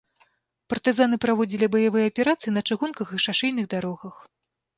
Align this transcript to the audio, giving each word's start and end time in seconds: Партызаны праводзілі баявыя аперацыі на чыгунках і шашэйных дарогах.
Партызаны 0.73 1.19
праводзілі 1.25 1.69
баявыя 1.75 2.07
аперацыі 2.13 2.55
на 2.57 2.65
чыгунках 2.69 3.07
і 3.19 3.21
шашэйных 3.27 3.65
дарогах. 3.77 4.15